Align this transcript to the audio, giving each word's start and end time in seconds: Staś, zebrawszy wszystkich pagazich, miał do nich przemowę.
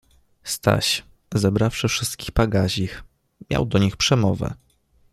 Staś, 0.43 1.03
zebrawszy 1.33 1.87
wszystkich 1.87 2.31
pagazich, 2.31 3.03
miał 3.49 3.65
do 3.65 3.77
nich 3.77 3.97
przemowę. 3.97 4.53